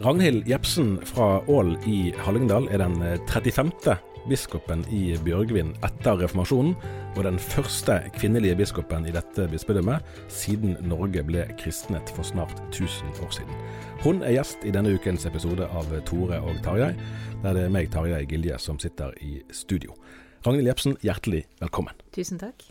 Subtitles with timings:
[0.00, 2.94] Ragnhild Jepsen fra Ål i Hallingdal er den
[3.28, 3.98] 35.
[4.30, 6.70] biskopen i Bjørgvin etter reformasjonen,
[7.18, 13.20] og den første kvinnelige biskopen i dette bispedømmet siden Norge ble kristnet for snart 1000
[13.20, 13.58] år siden.
[14.00, 16.94] Hun er gjest i denne ukens episode av Tore og Tarjei,
[17.42, 19.98] der det er meg, Tarjei Gilje, som sitter i studio.
[20.46, 21.98] Ragnhild Jepsen, hjertelig velkommen.
[22.16, 22.64] Tusen takk.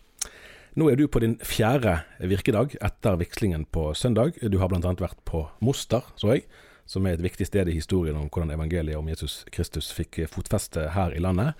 [0.73, 4.41] Nå er du på din fjerde virkedag etter vigslingen på søndag.
[4.41, 4.95] Du har bl.a.
[4.97, 6.47] vært på Moster, så jeg
[6.89, 10.89] som er et viktig sted i historien om hvordan evangeliet om Jesus Kristus fikk fotfeste
[10.95, 11.53] her i landet.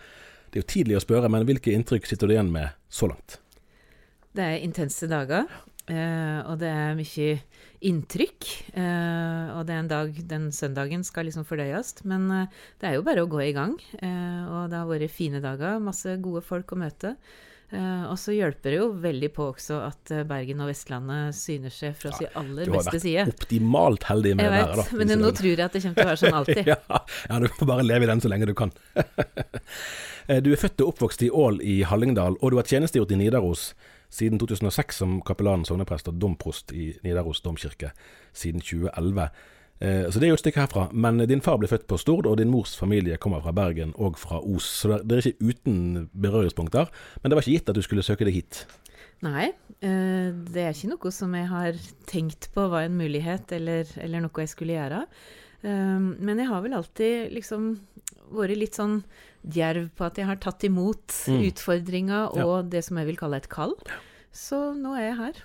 [0.49, 3.37] Det er jo tidlig å spørre, men hvilke inntrykk sitter du igjen med så langt?
[4.33, 5.45] Det er intense dager,
[5.89, 7.35] eh, og det er mye
[7.85, 8.47] inntrykk.
[8.73, 12.97] Eh, og det er en dag, den søndagen skal liksom fordøyes, men eh, det er
[12.97, 13.77] jo bare å gå i gang.
[14.01, 17.13] og det har vært fine dager, masse gode folk å møte.
[17.69, 21.73] Uh, og så hjelper det jo veldig på også at uh, Bergen og Vestlandet syner
[21.73, 23.11] seg fra ja, sin aller beste side.
[23.13, 24.85] Du har vært optimalt heldig med vet, det.
[24.97, 26.71] Men nå tror jeg at det kommer til å være sånn alltid.
[26.71, 26.79] ja,
[27.29, 28.73] ja, du får bare leve i den så lenge du kan.
[30.29, 33.17] Eh, du er født og oppvokst i Ål i Hallingdal, og du har tjenestegjort i
[33.17, 33.71] Nidaros
[34.13, 37.89] siden 2006 som kapellan, sogneprest og domprost i Nidaros domkirke
[38.37, 39.25] siden 2011.
[39.79, 40.87] Eh, så det er jo et stykke herfra.
[40.91, 44.19] Men din far ble født på Stord, og din mors familie kommer fra Bergen og
[44.19, 44.67] fra Os.
[44.81, 46.91] Så det er ikke uten berøringspunkter.
[47.21, 48.63] Men det var ikke gitt at du skulle søke deg hit?
[49.23, 49.49] Nei,
[49.83, 54.23] eh, det er ikke noe som jeg har tenkt på var en mulighet, eller, eller
[54.23, 55.05] noe jeg skulle gjøre.
[55.63, 57.73] Eh, men jeg har vel alltid liksom
[58.35, 59.01] vært litt sånn
[59.41, 61.43] djerv på at jeg har tatt imot mm.
[61.49, 62.63] utfordringa og ja.
[62.75, 63.75] det som jeg vil kalle et kall.
[64.35, 65.39] Så nå er jeg her.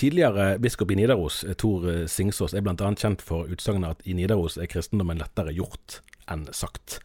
[0.00, 2.92] Tidligere biskop i Nidaros, Tor Singsås, er bl.a.
[2.96, 5.98] kjent for utsagnet at i Nidaros er kristendommen lettere gjort
[6.32, 7.02] enn sagt.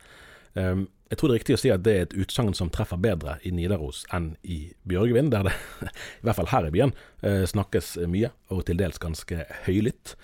[0.53, 3.01] Um, jeg tror det er riktig å si at det er et utsagn som treffer
[3.03, 5.57] bedre i Nidaros enn i Bjørgvin, der det,
[6.21, 6.95] i hvert fall her i byen,
[7.25, 10.15] uh, snakkes mye, og til dels ganske høylytt.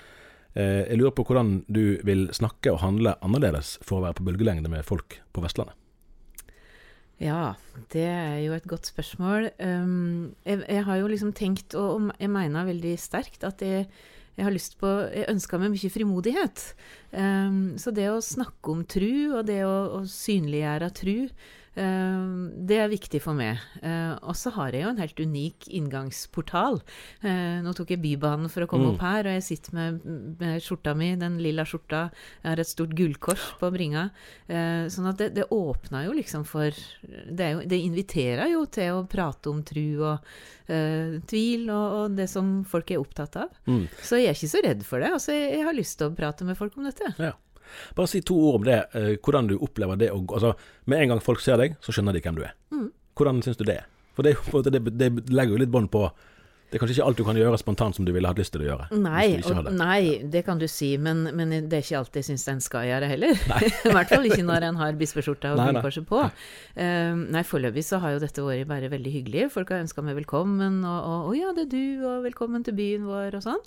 [0.55, 4.67] Jeg lurer på hvordan du vil snakke og handle annerledes for å være på bølgelengde
[4.71, 5.80] med folk på Vestlandet?
[7.21, 7.53] Ja,
[7.93, 9.51] det er jo et godt spørsmål.
[9.61, 13.85] Um, jeg, jeg, har jo liksom tenkt, og jeg mener veldig sterkt, at jeg,
[14.37, 16.63] jeg har lyst på Jeg ønska meg mye frimodighet.
[17.13, 21.17] Um, så det å snakke om tru, og det å, å synliggjøre tru,
[21.71, 23.61] det er viktig for meg.
[23.79, 26.81] Uh, og så har jeg jo en helt unik inngangsportal.
[27.23, 28.91] Uh, nå tok jeg Bybanen for å komme mm.
[28.91, 30.01] opp her, og jeg sitter med,
[30.41, 32.03] med, skjorta mi, den lilla skjorta.
[32.41, 34.09] Jeg har et stort gullkors på bringa.
[34.91, 39.05] sånn at det, det åpna jo liksom for det, jo, det, inviterer jo til å
[39.09, 40.31] prate om tru og
[40.67, 43.55] tvil og, og, det som folk er opptatt av.
[43.67, 43.85] Mm.
[44.03, 45.13] Så jeg er ikke så redd for det.
[45.16, 47.13] Altså, jeg, jeg har lyst til å prate med folk om dette.
[47.19, 47.34] Ja.
[47.97, 50.12] Bare si to ord om det, eh, hvordan du opplever det.
[50.16, 50.53] Og, altså,
[50.91, 52.56] med en gang folk ser deg, så skjønner de hvem du er.
[52.73, 52.90] Mm.
[53.18, 53.88] Hvordan syns du det er?
[54.16, 54.35] For det,
[54.73, 56.03] det, det, legger jo litt bånd på
[56.72, 58.62] Det er kanskje ikke alt du kan gjøre spontant som du ville hatt lyst til
[58.64, 58.85] å gjøre?
[59.03, 62.47] Nei, og, nei, det kan du si, men, men det er ikke alt jeg syns
[62.47, 63.35] en skal gjøre heller.
[63.90, 65.73] I hvert fall ikke når en har bispeskjorta og Nei, nei.
[65.76, 66.22] gullkorset på.
[66.79, 69.50] Eh, nei, foreløpig så har jo dette vært bare veldig hyggelig.
[69.52, 72.79] Folk har ønska meg velkommen, og, og 'Å ja, det er du', og 'velkommen til
[72.79, 73.62] byen vår', og sånn.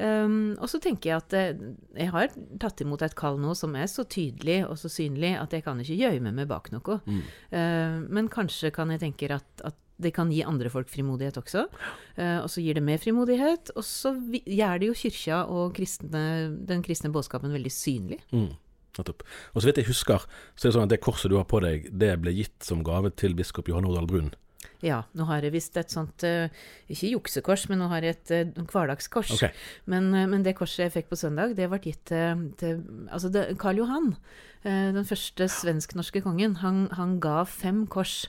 [0.00, 1.64] Um, og så tenker jeg at eh,
[2.00, 5.52] jeg har tatt imot et kall nå som er så tydelig og så synlig at
[5.52, 7.00] jeg kan ikke gjemme meg bak noe.
[7.52, 11.66] Eh, men kanskje kan jeg tenke at, at det kan gi andre folk frimodighet også.
[12.16, 14.12] Eh, og så gir det mer frimodighet, og så
[14.44, 16.22] gjør det jo kyrkja og kristne,
[16.68, 18.20] den kristne budskapen veldig synlig.
[18.34, 18.50] Mm,
[18.98, 19.24] nettopp.
[19.54, 21.62] Og så vidt jeg husker, så er det sånn at det korset du har på
[21.64, 24.34] deg, det ble gitt som gave til biskop Johan Odal Brun.
[24.84, 26.52] Ja, nå har jeg visst et sånt eh,
[26.92, 29.30] Ikke juksekors, men nå har jeg et eh, hverdagskors.
[29.38, 29.54] Okay.
[29.88, 33.46] Men, men det korset jeg fikk på søndag, det ble gitt til, til Altså, det,
[33.62, 34.12] Karl Johan,
[34.66, 38.24] den første svensk-norske kongen, han, han ga fem kors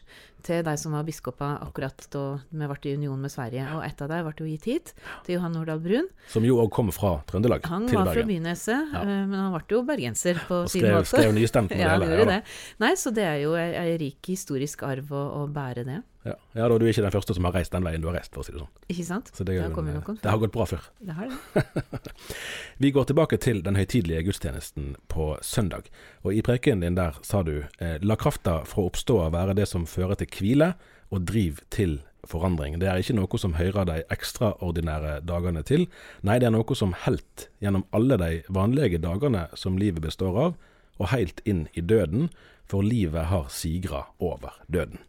[0.47, 2.21] til de som var biskopa akkurat da
[2.53, 3.65] vi ble i union med Sverige.
[3.75, 4.91] Og ett av dem ble jo gitt hit,
[5.25, 6.05] til Johan Nordahl Brun.
[6.31, 8.29] Som jo òg kommer fra Trøndelag Han til var fra Bergen.
[8.45, 9.01] Byneset, Ja.
[9.01, 11.01] eh, men han ble jo bergenser på Og sin måte.
[11.01, 11.09] måte.
[11.17, 12.19] skrev nystemt med ja, det han hele.
[12.21, 12.43] Ja, det.
[12.85, 15.97] Nei, så det er jo ei rik historisk arv å, å bære det.
[16.27, 16.35] ja.
[16.53, 18.31] ja, da, du er ikke den første som har reist den veien du har reist,
[18.35, 18.71] for å si det sånn.
[18.93, 19.33] Ikke sant?
[19.33, 20.85] Så det, er en, noen det har gått bra før.
[21.01, 22.07] Det har det.
[22.83, 25.89] Vi går tilbake til den høytidelige gudstjenesten på søndag.
[26.27, 29.85] Og i prekenen din der sa du eh, la krafta fra oppståa være det som
[29.87, 30.73] fører til hvile
[31.07, 32.75] og driv til forandring.
[32.81, 35.85] Det er ikke noe som hører de ekstraordinære dagene til.
[36.27, 40.57] Nei, det er noe som helt gjennom alle de vanlige dagene som livet består av,
[40.99, 42.27] og helt inn i døden,
[42.67, 44.99] for livet har sigra over døden.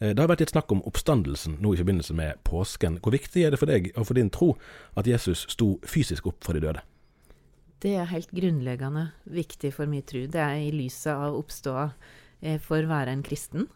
[0.00, 3.00] Eh, Det har vært litt snakk om oppstandelsen nå i forbindelse med påsken.
[3.00, 4.58] Hvor viktig er det for deg og for din tro
[4.92, 6.84] at Jesus sto fysisk opp for de døde?
[7.82, 10.24] Det er helt grunnleggende viktig for min tro.
[10.30, 11.88] Det er i lyset av oppståa
[12.44, 13.66] jeg får være en kristen.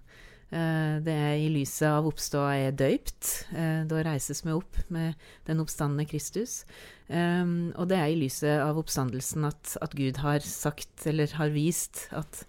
[0.50, 3.30] Eh, Det er i lyset av oppståa jeg er døypt.
[3.52, 5.14] Eh, Da reises vi opp med
[5.46, 6.64] den oppstandende Kristus.
[7.10, 12.08] Og det er i lyset av oppstandelsen at, at Gud har sagt, eller har vist,
[12.12, 12.44] at,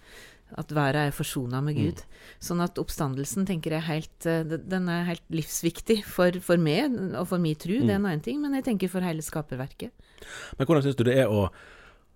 [0.57, 2.03] at verden er forsona med Gud.
[2.43, 7.27] Sånn at oppstandelsen tenker jeg helt, eh, den er helt livsviktig for, for meg og
[7.29, 7.77] for min tro.
[7.83, 9.93] Det er en annen ting, men jeg tenker for hele skaperverket.
[10.57, 11.47] Men hvordan syns du det er å,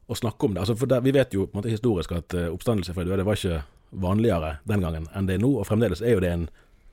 [0.07, 0.63] å snakke om det?
[0.63, 3.13] Altså for der, Vi vet jo på en måte historisk at eh, oppstandelse fra de
[3.13, 3.61] døde var ikke
[3.93, 6.47] vanligere den gangen enn det er nå, og fremdeles er jo det en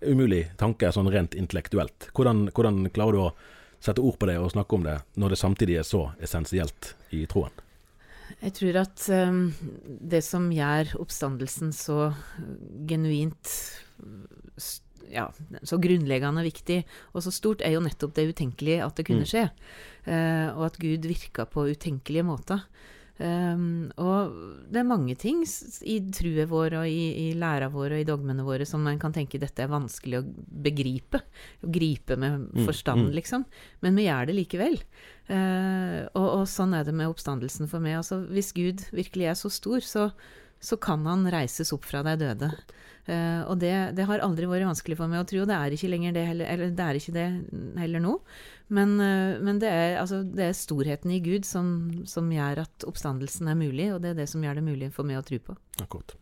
[0.05, 2.11] umulig tanke sånn rent intellektuelt.
[2.17, 3.33] Hvordan, hvordan klarer du å
[3.81, 7.25] sette ord på det og snakke om det, når det samtidig er så essensielt i
[7.29, 7.53] troen?
[8.41, 9.43] Jeg tror at um,
[10.13, 12.13] det som gjør oppstandelsen så
[12.89, 13.55] genuint
[15.11, 15.27] ja,
[15.67, 16.81] så grunnleggende viktig
[17.15, 19.49] og så stort, er jo nettopp det utenkelige at det kunne skje.
[20.07, 22.63] Eh, og at Gud virka på utenkelige måter.
[23.21, 24.33] Um, og
[24.73, 28.47] det er mange ting i truet vår og i, i læra vår og i dogmene
[28.47, 30.27] våre som man kan tenke dette er vanskelig å
[30.65, 31.21] begripe.
[31.61, 33.45] Å gripe med forstand, liksom.
[33.85, 34.81] Men vi gjør det likevel.
[35.29, 37.99] Uh, og, og sånn er det med oppstandelsen for meg.
[38.01, 40.09] Altså, hvis Gud virkelig er så stor, så,
[40.61, 42.51] så kan han reises opp fra deg døde.
[43.09, 45.75] Uh, og det, det har aldri vært vanskelig for meg å tro, og det er
[45.75, 47.29] ikke lenger det heller, eller det er ikke det
[47.81, 48.17] heller nå.
[48.77, 51.73] Men, uh, men det, er, altså, det er storheten i Gud som,
[52.09, 55.09] som gjør at oppstandelsen er mulig, og det er det som gjør det mulig for
[55.09, 55.57] meg å tro på.
[55.83, 56.15] Akkurat.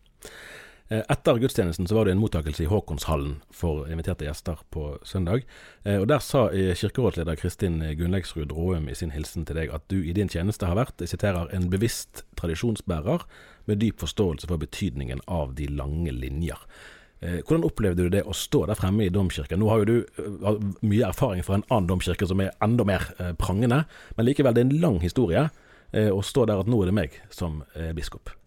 [0.89, 5.45] Eh, Etter gudstjenesten så var det en mottakelse i Håkonshallen for inviterte gjester på søndag.
[5.83, 9.85] Eh, Og Der sa eh, kirkerådsleder Kristin Gunnleiksrud Råum i sin hilsen til deg at
[9.87, 13.21] du i din tjeneste har vært jeg siterer, en bevisst tradisjonsbærer
[13.67, 16.57] med dyp forståelse for betydningen av de lange linjer.
[17.19, 19.59] Hvordan opplevde du det å stå der fremme i domkirken?
[19.59, 23.83] Nå har jo du mye erfaring fra en annen domkirke som er enda mer prangende,
[24.15, 25.49] men likevel, det er en lang historie
[25.91, 27.59] å stå der at nå er det meg som
[27.93, 28.38] biskop.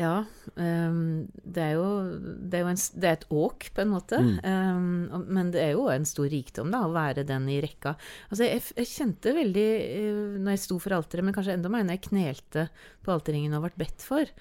[0.00, 0.14] Ja,
[0.56, 1.86] Um, det er jo,
[2.20, 4.18] det er en, det er et åk, på en måte.
[4.20, 4.32] Mm.
[4.42, 7.94] Um, men det er jo en stor rikdom da, å være den i rekka.
[8.28, 11.86] Altså, jeg, jeg kjente veldig, uh, når jeg sto for alteret, men kanskje enda mer
[11.86, 12.66] når jeg knelte
[13.04, 14.34] på alterringen og ble bedt for,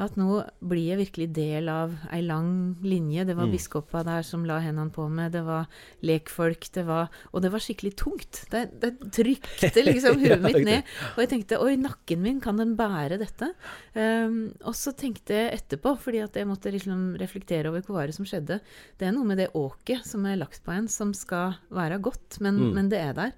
[0.00, 3.26] at nå blir jeg virkelig del av ei lang linje.
[3.28, 5.68] Det var biskoper der som la hendene på meg, det var
[6.02, 8.40] lekfolk, det var Og det var skikkelig tungt.
[8.50, 10.88] Det, det trykte liksom huet mitt ned.
[11.14, 13.52] Og jeg tenkte oi, nakken min, kan den bære dette?
[13.94, 18.26] Um, og så tenkte jeg etterpå, fordi at jeg måtte liksom reflektere over hva som
[18.26, 18.58] skjedde.
[18.98, 22.40] Det er noe med det åket som er lagt på en, som skal være godt,
[22.44, 23.34] men, men det er der.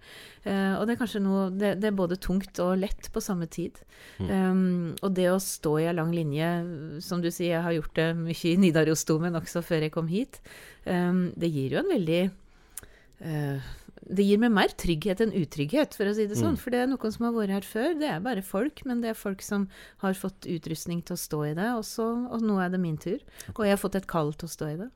[0.46, 3.48] Eh, og det er kanskje noe det, det er både tungt og lett på samme
[3.50, 3.80] tid.
[4.20, 6.50] Um, og det å stå i ei lang linje,
[7.02, 10.38] som du sier, jeg har gjort det mye i Nidarosdomen også før jeg kom hit,
[10.86, 12.22] um, det gir jo en veldig
[13.26, 13.74] uh,
[14.06, 16.54] det gir meg mer trygghet enn utrygghet, for å si det sånn.
[16.60, 17.88] For det er noen som har vært her før.
[17.98, 19.64] Det er bare folk, men det er folk som
[20.04, 21.72] har fått utrustning til å stå i det.
[21.74, 23.18] Og, så, og nå er det min tur.
[23.56, 24.90] Og jeg har fått et kall til å stå i det.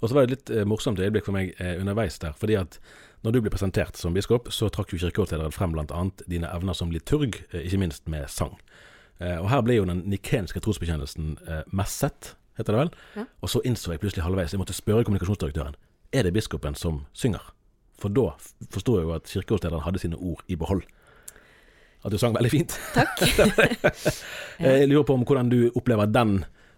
[0.00, 2.36] Og så var det et litt eh, morsomt øyeblikk for meg eh, underveis der.
[2.38, 2.78] fordi at
[3.24, 6.02] når du ble presentert som biskop, så trakk jo kirkerådslederen frem bl.a.
[6.30, 8.54] dine evner som liturg, eh, ikke minst med sang.
[9.18, 12.92] Eh, og her ble jo den nikenske trosbekjennelsen eh, messet, heter det vel.
[13.16, 13.26] Ja.
[13.44, 15.78] Og så innså jeg plutselig halvveis, jeg måtte spørre kommunikasjonsdirektøren,
[16.14, 17.42] er det biskopen som synger?
[18.00, 18.30] For da
[18.72, 20.84] forsto jeg jo at kirkerådslederen hadde sine ord i behold.
[22.04, 22.76] At du sang veldig fint.
[22.94, 23.24] Takk.
[24.62, 26.36] Jeg lurer på om hvordan du opplever den,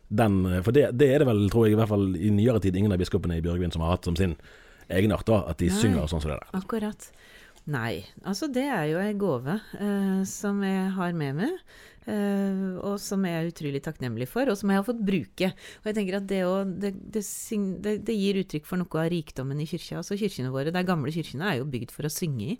[0.08, 2.78] den For det, det er det vel, tror jeg, i hvert fall i nyere tid
[2.78, 4.38] ingen av biskopene i Bjørgvin som har hatt som sin
[4.88, 5.78] egenart, da, at de Nei.
[5.80, 6.52] synger sånn som det der.
[6.58, 7.10] Akkurat.
[7.68, 11.58] Nei, altså det er jo ei gave eh, som jeg har med meg.
[12.08, 15.50] Eh, og som jeg er utrolig takknemlig for, og som jeg har fått bruke.
[15.80, 16.92] Og jeg tenker at det, også, det,
[17.84, 20.00] det, det, gir uttrykk for noe av rikdommen i kyrkja.
[20.02, 22.58] Altså Kirkene våre, de gamle kirkene, er jo bygd for å synge i.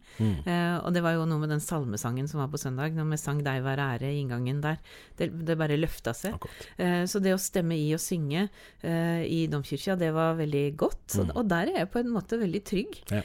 [0.48, 3.20] Eh, og det var jo noe med den salmesangen som var på søndag, når vi
[3.20, 4.80] sang 'Deg være ære' i inngangen der.
[5.18, 6.36] Det, det bare løfta seg.
[6.76, 8.48] Eh, Så det å stemme i og synge
[8.82, 11.18] i domkirka, det var veldig godt.
[11.18, 12.98] Og, og der er jeg på en måte veldig trygg.
[13.10, 13.22] Ja.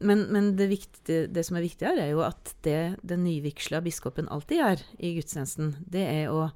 [0.00, 3.82] Men men det, viktige, det som er viktig her, er jo at det den nyvigsla
[3.84, 6.50] biskopen alltid gjør i gudstjenesten, det er å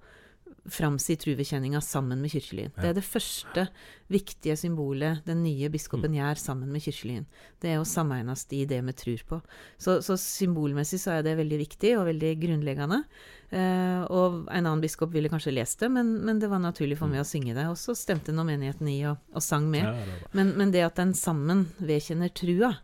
[0.70, 2.72] framsi truvekjenninga sammen med kirkelyen.
[2.74, 3.66] Det er det første
[4.10, 7.26] viktige symbolet den nye biskopen gjør sammen med kirkelyen.
[7.62, 9.40] Det er å sameines i det vi tror på.
[9.78, 13.02] Så, så symbolmessig så er det veldig viktig og veldig grunnleggende.
[13.50, 17.10] Eh, og en annen biskop ville kanskje lest det, men, men det var naturlig for
[17.10, 17.68] meg å synge det.
[17.70, 19.86] Og så stemte nå menigheten i og, og sang med.
[19.86, 20.32] Ja, det.
[20.36, 22.74] Men, men det at en sammen vedkjenner trua,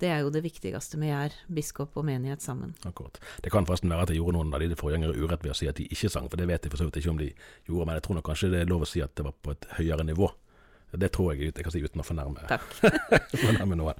[0.00, 2.74] det er jo det viktigste vi gjør, biskop og menighet sammen.
[2.88, 3.20] Akkurat.
[3.44, 5.68] Det kan forresten være at jeg gjorde noen av de forgjengere urett ved å si
[5.70, 7.32] at de ikke sang, for det vet jeg for så vidt ikke om de
[7.68, 9.54] gjorde, men jeg tror nok kanskje det er lov å si at det var på
[9.54, 10.30] et høyere nivå.
[10.92, 12.46] Det tror jeg jeg kan si uten å fornærme,
[13.44, 13.98] fornærme noen.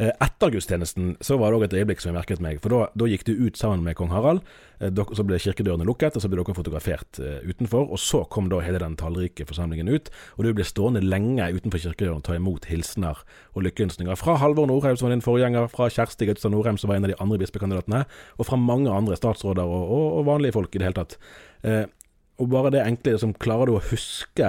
[0.00, 2.80] Eh, Etter gudstjenesten så var det òg et øyeblikk som jeg merket meg, for da,
[2.96, 4.40] da gikk du ut sammen med kong Harald.
[4.80, 7.88] eh, Så ble kirkedørene lukket, og så ble dere fotografert eh, utenfor.
[7.92, 11.82] Og så kom da hele den tallrike forsamlingen ut, og du ble stående lenge utenfor
[11.84, 13.20] kirkedøren og ta imot hilsener
[13.54, 16.96] og lykkeønskninger fra Halvor Nordheim, som var din forgjenger, fra Kjersti Gautstad Nordheim, som var
[17.00, 18.04] en av de andre bispekandidatene,
[18.38, 21.16] og fra mange andre statsråder og, og, og vanlige folk i det hele tatt.
[22.40, 24.48] Og bare det enkle som klarer du å huske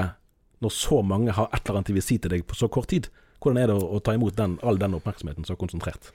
[0.62, 2.91] når så mange har et eller annet de vil si til deg på så kort
[2.94, 3.10] tid?
[3.41, 6.12] Hvordan er det å, ta imot den, all den oppmerksomheten så konsentrert?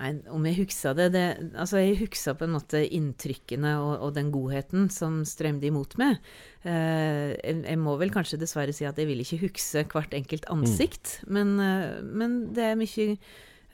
[0.00, 1.24] Nei, om jeg husker det, det
[1.60, 6.18] Altså, jeg husker på en måte inntrykkene og, og den godheten som strømde imot meg.
[6.64, 10.48] Eh, jeg, jeg må vel kanskje dessverre si at jeg vil ikke huske hvert enkelt
[10.50, 13.18] ansikt, men, eh, men det er mye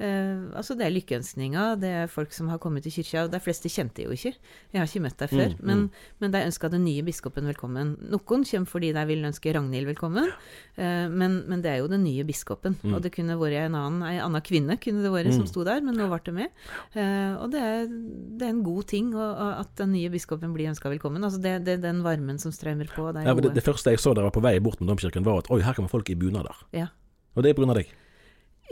[0.02, 3.24] eh, altså Det er lykkeønskninger, det er folk som har kommet til kirka.
[3.24, 4.34] og De fleste kjente jeg jo ikke,
[4.72, 5.54] jeg har ikke møtt deg før.
[5.56, 5.84] Mm, men,
[6.22, 7.94] men de ønska den nye biskopen velkommen.
[8.12, 10.30] Noen kommer fordi de vil ønske Ragnhild velkommen,
[10.78, 12.78] uh, men, men det er jo den nye biskopen.
[12.82, 12.96] Mm.
[12.96, 15.82] Og det kunne vært en annen, en annen kvinne kunne det vært som sto der,
[15.84, 16.64] men nå ble det med.
[16.96, 20.54] Uh, og det er, det er en god ting og, og at den nye biskopen
[20.56, 21.24] blir ønska velkommen.
[21.26, 23.10] Altså det, det er den varmen som strømmer på.
[23.16, 25.26] Det Ja, det, det første jeg så da jeg var på vei bort med domkirken,
[25.26, 26.66] var at oi, her kommer folk i bunader.
[26.76, 26.90] Ja.
[27.36, 27.74] Og det er pga.
[27.76, 27.92] deg.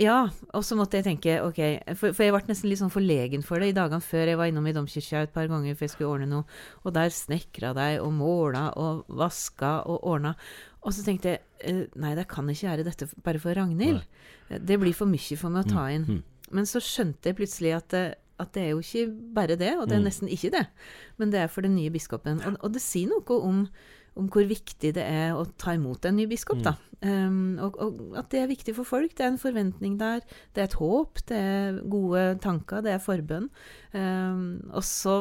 [0.01, 1.61] Ja, og så måtte jeg tenke, ok,
[1.95, 4.51] for, for jeg ble nesten litt sånn forlegen for det i dagene før jeg var
[4.51, 8.01] innom i domkirka et par ganger for jeg skulle ordne noe, og der snekra de
[8.03, 10.35] og måla og vaska og ordna.
[10.83, 14.03] Og så tenkte jeg, eh, nei, jeg kan ikke gjøre dette bare for Ragnhild.
[14.51, 16.23] Det blir for mye for meg å ta inn.
[16.51, 17.99] Men så skjønte jeg plutselig at
[18.43, 20.65] at det er jo ikke bare det, og det er nesten ikke det.
[21.23, 22.41] Men det er for den nye biskopen.
[22.43, 23.61] Og, og det sier noe om,
[24.15, 26.77] om hvor viktig det er å ta imot en ny biskop, da.
[27.05, 29.13] Um, og, og at det er viktig for folk.
[29.17, 30.23] Det er en forventning der.
[30.55, 33.51] Det er et håp, det er gode tanker, det er forbønn.
[33.93, 35.17] Um, og så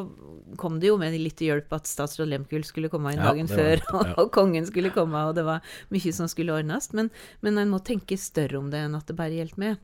[0.62, 3.64] kom det jo med litt hjelp at statsråd Lehmkuhl skulle komme inn dagen ja, var
[3.64, 4.16] før, og, ja.
[4.22, 6.92] og kongen skulle komme, og det var mye som skulle ordnes.
[6.94, 7.12] Men,
[7.44, 9.84] men en må tenke større om det enn at det bare gjelder med.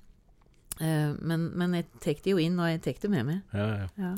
[0.79, 3.45] Uh, men, men jeg tar det jo inn, og jeg tar det med meg.
[3.57, 3.93] Ja, ja.
[3.99, 4.15] Ja.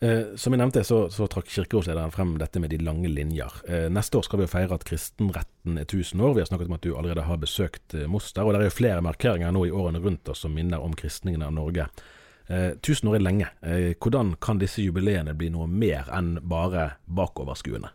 [0.00, 3.56] Eh, som jeg nevnte, så, så trakk kirkeårslederen frem dette med de lange linjer.
[3.66, 6.36] Eh, neste år skal vi jo feire at kristenretten er 1000 år.
[6.36, 8.76] Vi har snakket om at du allerede har besøkt eh, Moster, og det er jo
[8.76, 11.88] flere markeringer nå i årene rundt oss som minner om kristningen av Norge.
[12.46, 13.50] Eh, 1000 år er lenge.
[13.60, 17.90] Eh, hvordan kan disse jubileene bli noe mer enn bare bakoverskuende?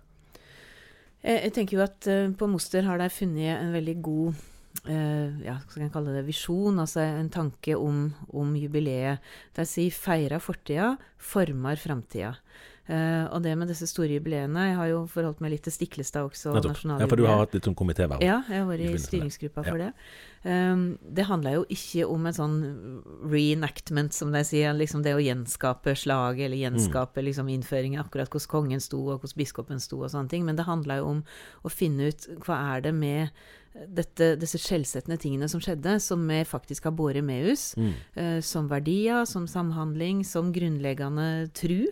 [1.23, 4.52] Jeg, jeg tenker jo at eh, på Moster har de funnet en veldig god eh,
[4.83, 9.21] ja, hva skal jeg kalle det, visjon, altså en tanke om, om jubileet.
[9.55, 12.35] De sier 'feira fortida, formar framtida'.
[12.85, 16.25] Eh, og det med disse store jubileene Jeg har jo forholdt meg litt til Stiklestad
[16.27, 16.51] også.
[16.99, 18.19] Ja, for du har hatt litt sånn komitéverv.
[18.21, 19.85] Ja, jeg har vært i styringsgruppa for Ja.
[19.85, 19.93] det.
[20.43, 22.57] Um, det handler jo ikke om en sånn
[23.31, 24.73] reenactment, som de sier.
[24.75, 29.37] liksom Det å gjenskape slaget, eller gjenskape liksom innføringen, akkurat hvordan kongen sto, og hvordan
[29.39, 30.43] biskopen sto, og sånne ting.
[30.45, 31.23] Men det handler jo om
[31.63, 33.29] å finne ut hva er det med
[33.89, 37.73] dette, disse skjellsettende tingene som skjedde, som vi faktisk har båret med oss.
[38.15, 41.87] eh, som verdier, som samhandling, som grunnleggende tru.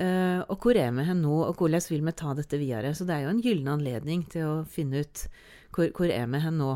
[0.00, 2.94] Eh, og hvor er vi hen nå, og hvordan vil vi ta dette videre?
[2.96, 5.26] Så det er jo en gyllen anledning til å finne ut
[5.70, 6.70] hvor, hvor er vi hen nå?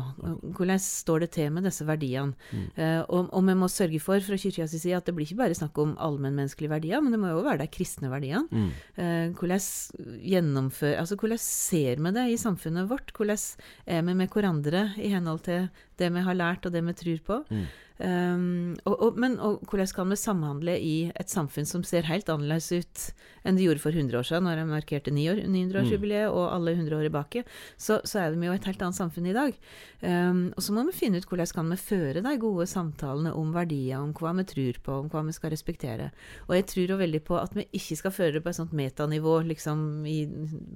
[0.55, 2.31] Hvordan står det til med disse verdiene?
[2.79, 5.57] Eh, og, og vi må sørge for fra kirkas side at det blir ikke bare
[5.57, 8.69] snakk om allmennmenneskelige verdier, men det må jo være de kristne verdiene.
[8.95, 9.65] Eh, hvordan,
[10.23, 13.11] gjennomfør, altså, hvordan ser vi det i samfunnet vårt?
[13.15, 13.41] Hvordan
[13.97, 15.67] er vi med hverandre i henhold til
[15.99, 17.41] det vi har lært og det vi tror på?
[17.95, 22.27] Um, og, og, men og, hvordan kan vi samhandle i et samfunn som ser helt
[22.27, 23.03] annerledes ut
[23.47, 27.05] enn det gjorde for 100 år siden, når jeg markerte 900-årsjubileet og alle 100 år
[27.07, 27.43] tilbake?
[27.77, 29.55] Så, så er vi jo et helt annet samfunn i dag.
[30.01, 33.53] Um, og så må vi finne ut hvordan kan vi føre de gode samtalene om
[33.55, 36.09] verdier, om hva vi tror på, om hva vi skal respektere.
[36.49, 38.75] Og jeg tror jo veldig på at vi ikke skal føre det på et sånt
[38.75, 40.17] metanivå, liksom i,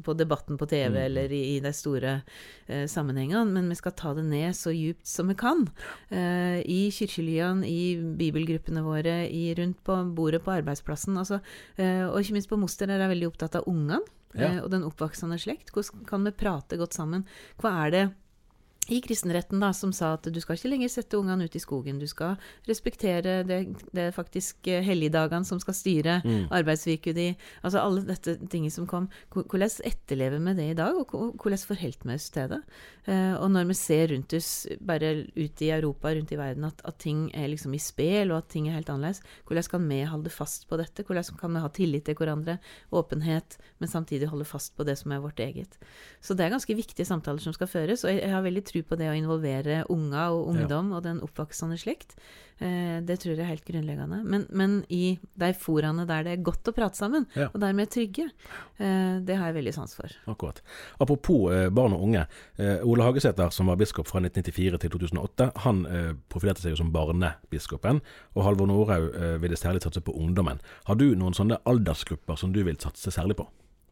[0.06, 1.04] på debatten på TV mm.
[1.04, 5.10] eller i, i, de store uh, sammenhengene, men vi skal ta det ned så djupt
[5.10, 5.68] som vi kan.
[6.14, 11.18] Uh, I kirkeliene, i bibelgruppene våre, i, rundt på bordet på arbeidsplassen.
[11.20, 11.42] Altså,
[11.80, 14.02] uh, og ikke minst på Moster der er veldig opptatt av ungene
[14.38, 14.60] ja.
[14.62, 15.74] og den oppvoksende slekt.
[15.74, 17.26] Hvordan kan vi prate godt sammen?
[17.62, 18.04] Hva er det
[18.90, 22.00] i kristenretten da, som sa at du skal ikke lenger sette ungene ut i skogen.
[22.02, 23.60] Du skal respektere det,
[23.96, 26.48] det faktisk eh, helligdagene som skal styre mm.
[26.56, 27.28] arbeidsuka di.
[27.62, 29.10] Altså alle dette tinget som kom.
[29.36, 32.62] Hvordan etterlever vi det i dag, og hvordan forholder vi oss til det?
[33.10, 34.50] Uh, og når vi ser rundt oss,
[34.86, 38.44] bare ute i Europa, rundt i verden, at, at, ting er liksom i spel, og
[38.44, 41.06] at ting er helt annerledes, hvordan kan vi holde fast på dette?
[41.08, 42.60] Hvordan kan vi ha tillit til hverandre,
[42.94, 45.80] åpenhet, men samtidig holde fast på det som er vårt eget?
[46.22, 48.98] Så det er ganske viktige samtaler som skal føres, og jeg har veldig tro på
[49.00, 51.00] det å involvere unger og ungdom ja.
[51.00, 52.16] og den oppvoksende slekt.
[52.60, 54.20] Eh, det tror jeg er helt grunnleggende.
[54.28, 57.48] Men, men, i de foraene der det er godt å prate sammen, ja.
[57.54, 58.28] og dermed trygge,
[58.84, 60.16] eh, det har jeg veldig sans for.
[60.32, 60.60] Akkurat.
[61.00, 62.26] Apropos eh, barn og unge.
[62.60, 66.82] Eh, Ole Hagesæter, som var biskop fra 1994 til 2008, han eh, profilerte seg jo
[66.82, 68.04] som barnebiskopen.
[68.36, 70.60] Og Halvor Norhaug eh, ville særlig satse på ungdommen.
[70.90, 73.48] Har du noen sånne aldersgrupper som du vil satse særlig på?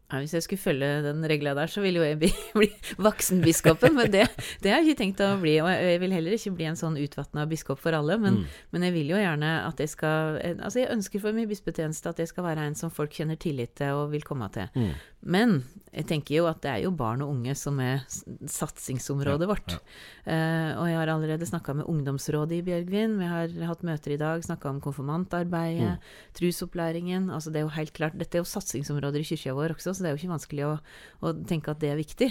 [0.07, 2.29] Ja, hvis jeg skulle følge den regla der, så ville jo jeg bli,
[2.61, 2.69] bli
[3.03, 4.23] voksenbiskopen, men det,
[4.63, 5.57] det, har jeg ikke tenkt å bli.
[5.59, 8.61] Og jeg vil heller ikke bli en sånn utvatna biskop for alle, men, mm.
[8.71, 12.21] men, jeg vil jo gjerne at jeg skal Altså, jeg ønsker for min bispetjeneste at
[12.23, 14.71] jeg skal være en som folk kjenner tillit til og vil komme til.
[14.79, 14.95] Mm.
[15.27, 15.57] Men
[15.91, 19.73] jeg tenker jo at det er jo barn og unge som er satsingsområdet ja, vårt.
[19.73, 19.79] Ja.
[20.27, 23.17] Uh, og jeg har allerede snakka med ungdomsrådet i Bjørgvin.
[23.19, 26.31] Vi har hatt møter i dag, snakka om konfirmantarbeidet, mm.
[26.37, 27.31] trusopplæringen.
[27.33, 30.05] Altså det er jo helt klart, Dette er jo satsingsområder i kirka vår også, så
[30.05, 30.73] det er jo ikke vanskelig å,
[31.25, 32.29] å tenke at det er viktig.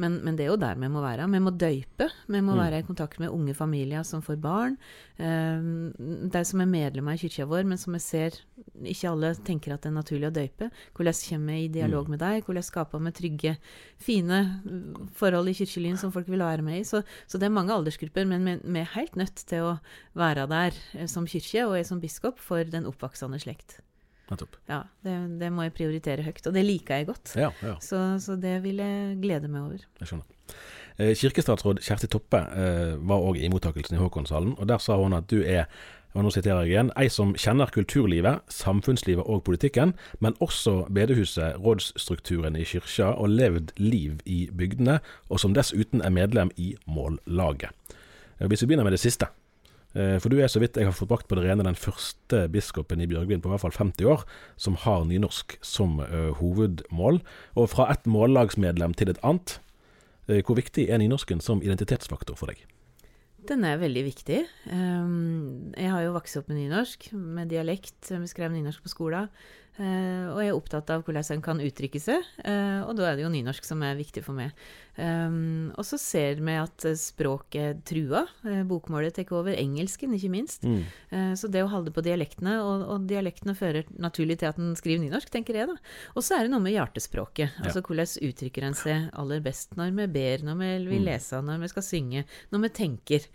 [0.00, 1.26] Men, men, det er jo der vi må være.
[1.32, 2.08] Vi må døype.
[2.28, 2.60] Vi må mm.
[2.62, 4.78] være i kontakt med unge familier som får barn.
[5.18, 5.90] Uh,
[6.30, 8.38] de som er medlemmer i kirka vår, men som vi ser
[8.86, 10.70] ikke alle tenker at det er naturlig å døype.
[10.96, 12.14] Hvordan kommer vi i dialog mm.
[12.14, 12.46] med deg?
[12.46, 13.56] Hvordan skaper vi trygge,
[13.98, 14.40] fine
[15.18, 16.86] forhold i kirkelyen som folk vil være med i?
[16.86, 19.76] Så, så det er mange aldersgrupper, men vi er helt nødt til å
[20.18, 23.80] være der eh, som kirke og jeg som biskop for den oppvoksende slekt.
[24.70, 27.34] Ja, det, det, må jeg prioritere høyt, og det liker jeg godt.
[27.38, 27.76] Ja, ja.
[27.84, 29.86] Så, så, det vil jeg glede meg over.
[30.00, 30.58] Jeg skjønner.
[30.98, 35.16] Eh, kirkestatsråd Kjersti Toppe eh, var òg i mottakelsen i Håkonshallen, og der sa hun
[35.16, 35.68] at du er
[36.16, 39.92] og nå siterer jeg igjen, ei som kjenner kulturlivet, samfunnslivet og politikken,
[40.24, 46.14] men også bedehuset, rådsstrukturen i kyrkja og levd liv i bygdene, og som dessuten er
[46.14, 47.70] medlem i Mållaget.
[48.40, 49.28] Eh, hvis vi begynner med det siste.
[49.98, 52.44] Eh, for du er, så vidt jeg har fått brakt på det rene, den første
[52.52, 54.24] biskopen i Bjørgvin på i hvert fall 50 år
[54.60, 57.22] som har nynorsk som uh, hovedmål.
[57.58, 59.58] Og fra et mållagsmedlem til et annet.
[60.30, 62.62] Uh, hvor viktig er nynorsken som identitetsfaktor for deg?
[63.48, 64.42] Den er veldig viktig.
[64.68, 68.02] Um, jeg har jo vokst opp med nynorsk, med dialekt.
[68.10, 69.30] Vi skrev nynorsk på skolen.
[69.78, 73.18] Uh, og jeg er opptatt av hvordan en kan uttrykke seg, uh, og da er
[73.18, 74.56] det jo nynorsk som er viktig for meg.
[74.98, 78.24] Um, og så ser vi at språket trua.
[78.42, 80.66] Uh, bokmålet tar over engelsken, ikke minst.
[80.66, 80.82] Mm.
[81.38, 85.04] så det å holde på dialektene, og, og, dialektene fører naturlig til at en skriver
[85.04, 85.76] nynorsk, tenker jeg da.
[86.18, 87.54] Og så er det noe med hjertespråket.
[87.54, 87.68] Ja.
[87.68, 91.06] Altså hvordan uttrykker en seg aller best når vi ber, når vi vil mm.
[91.06, 93.28] lese, når vi skal synge, når vi tenker.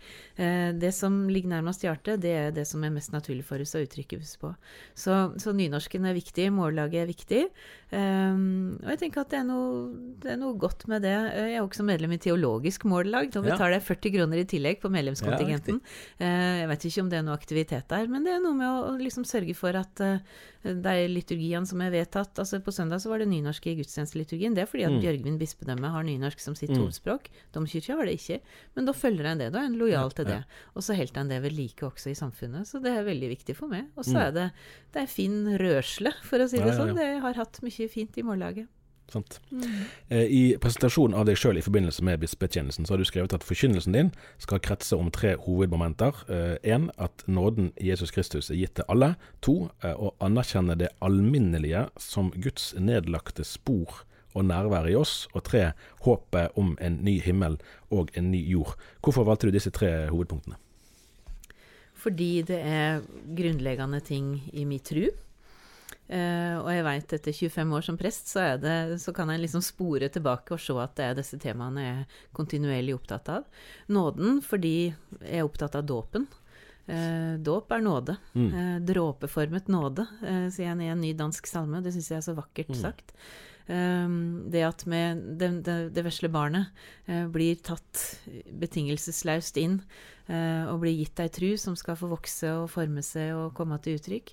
[0.84, 3.82] det som ligger nærmest hjertet, det er det som er mest naturlig for oss å
[3.84, 4.52] uttrykke oss på.
[4.98, 7.42] Så, så nynorsken er viktig viktig, mållaget er viktig.
[7.94, 11.14] Um, og jeg tenker at det er, noe, det er, noe, godt med det.
[11.14, 13.30] Jeg er også medlem i Teologisk mållag.
[13.30, 15.78] Da betaler jeg 40 kroner i tillegg på medlemskontingenten.
[16.18, 18.56] Ja, uh, jeg vet ikke om det er noe aktivitet der, men det er noe
[18.58, 20.18] med å, liksom sørge for at uh,
[20.64, 24.54] de liturgiene som er vedtatt altså På søndag så var det nynorsk i gudstjenesteliturgien.
[24.56, 25.00] Det er fordi at mm.
[25.02, 26.80] Bjørgvin bispedømme har nynorsk som sitt mm.
[26.80, 27.28] hovedspråk.
[27.54, 28.40] Domkirka har det ikke.
[28.74, 29.50] Men da følger en det.
[29.52, 30.40] Da er en lojal ja, til det.
[30.40, 30.62] Ja.
[30.72, 32.70] Og så holder en det ved like også i samfunnet.
[32.70, 33.90] Så det er veldig viktig for meg.
[33.98, 34.22] Og så mm.
[34.24, 34.46] er det,
[34.96, 36.94] det er fin rørsle, for å si det sånn.
[36.96, 38.70] Det har hatt mye fint i mållaget.
[39.12, 39.40] Sant.
[39.50, 39.64] Mm.
[40.08, 43.44] Eh, I presentasjonen av deg sjøl i forbindelse med bispetjenesten, så har du skrevet at
[43.44, 44.10] forkynnelsen din
[44.42, 46.24] skal kretse om tre hovedmomenter.
[46.64, 49.14] Én, eh, at nåden Jesus Kristus er gitt til alle.
[49.42, 55.28] To, eh, å anerkjenne det alminnelige som Guds nedlagte spor og nærvær i oss.
[55.34, 55.72] Og tre,
[56.02, 57.58] håpet om en ny himmel
[57.90, 58.74] og en ny jord.
[59.02, 60.56] Hvorfor valgte du disse tre hovedpunktene?
[61.94, 63.04] Fordi det er
[63.36, 65.06] grunnleggende ting i min tru.
[66.04, 69.62] Uh, og jeg veit etter 25 år som prest, så, det, så, kan jeg liksom
[69.64, 73.46] spore tilbake og se at det er disse temaene jeg er kontinuerlig opptatt av.
[73.88, 76.28] Nåden fordi jeg er opptatt av dåpen.
[76.84, 78.18] Uh, dåp er nåde.
[78.36, 78.50] Mm.
[78.52, 80.04] Uh, dråpeformet nåde,
[80.52, 81.80] sier han i en ny dansk salme.
[81.84, 82.80] Det syns jeg er så vakkert mm.
[82.82, 83.16] sagt.
[83.64, 86.68] Um, det at med det, det, det vesle barnet
[87.32, 88.02] blir tatt
[88.60, 89.78] betingelseslaust inn
[90.24, 93.98] og blir gitt ei tru som skal få vokse og forme seg og komme til
[93.98, 94.30] uttrykk,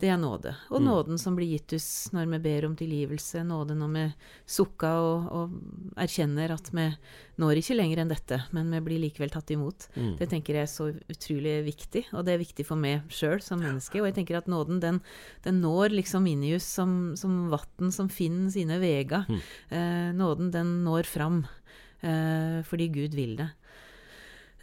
[0.00, 0.50] det er nåde.
[0.72, 0.86] Og mm.
[0.88, 4.02] nåden som blir gitt oss når vi ber om tilgivelse, nåde når vi
[4.56, 5.54] sukker og, og,
[6.00, 6.88] erkjenner at vi
[7.38, 9.86] når ikke lenger enn dette, men vi blir likevel tatt imot.
[9.94, 10.12] Mm.
[10.18, 13.62] Det tenker jeg er så utrolig viktig, og det er viktig for meg sjøl som
[13.62, 14.02] menneske.
[14.02, 15.00] Og jeg tenker at nåden, den,
[15.46, 19.28] den når liksom inn i oss som, som vann som finner sine veier.
[19.28, 19.42] Mm.
[19.70, 21.44] Eh, nåden, den når fram.
[22.04, 23.52] Eh, fordi Gud vil det.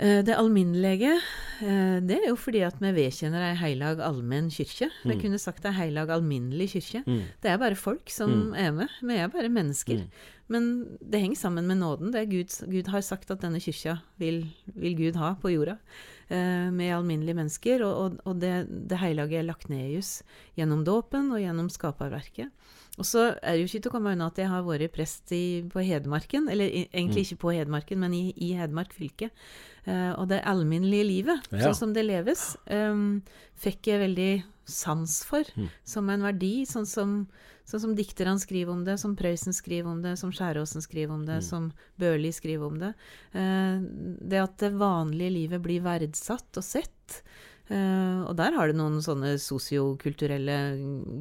[0.02, 1.14] Eh, det alminnelige,
[1.62, 4.90] eh, det er jo fordi at vi vedkjenner ei heilag allmenn kyrkje.
[5.04, 5.22] Vi mm.
[5.22, 7.04] kunne sagt ei heilag alminnelig kyrkje.
[7.06, 7.22] Mm.
[7.44, 8.56] Det er bare folk som mm.
[8.58, 8.96] er med.
[9.06, 10.02] Vi er bare mennesker.
[10.52, 12.12] Men det henger sammen med nåden.
[12.14, 14.44] Det Gud, Gud har sagt at denne kyrkja vil,
[14.76, 15.78] vil Gud ha på jorda.
[16.32, 17.82] Eh, med alminnelige mennesker.
[17.84, 18.54] Og, og, og det,
[18.88, 20.22] det hellige er lagt ned i oss
[20.56, 22.54] gjennom dåpen og gjennom skaperverket.
[23.00, 25.32] Og så er det jo ikke til å komme unna at jeg har vært prest
[25.36, 26.48] i, på Hedmarken.
[26.52, 27.28] Eller egentlig mm.
[27.28, 29.32] ikke på Hedmarken, men i, i Hedmark fylke.
[29.88, 31.64] Uh, og det alminnelige livet, ja.
[31.66, 33.24] sånn som det leves, um,
[33.58, 34.32] fikk jeg veldig
[34.70, 35.72] sans for mm.
[35.88, 36.54] som en verdi.
[36.70, 37.16] Sånn som,
[37.72, 41.24] sånn som dikterne skriver om det, som Prøysen skriver om det, som Skjæråsen skriver om
[41.28, 41.46] det, mm.
[41.48, 41.70] som
[42.02, 42.92] Børli skriver om det.
[43.32, 43.80] Eh,
[44.32, 47.22] det at det vanlige livet blir verdsatt og sett.
[47.72, 50.56] Uh, og der har det noen sånne sosiokulturelle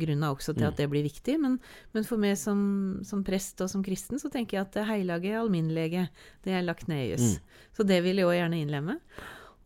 [0.01, 0.79] grunner også til at mm.
[0.81, 1.37] det blir viktig.
[1.39, 1.59] Men,
[1.95, 2.63] men for meg som,
[3.07, 6.09] som, prest og som kristen, så tenker jeg at det hellige, alminnelige,
[6.43, 7.37] det er lagt ned oss.
[7.37, 7.69] Mm.
[7.79, 8.99] Så det vil jeg òg gjerne innlemme.